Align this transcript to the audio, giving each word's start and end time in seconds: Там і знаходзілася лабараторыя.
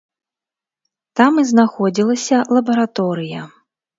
Там 1.19 1.33
і 1.41 1.43
знаходзілася 1.51 2.37
лабараторыя. 2.57 3.41